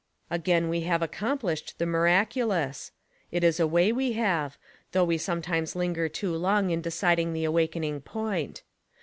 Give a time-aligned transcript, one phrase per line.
[0.31, 2.89] Again we have accomplished the miracu lous.
[3.31, 4.57] It is a way we have;
[4.93, 8.63] though we sometimes linger too long in deciding the awakening point.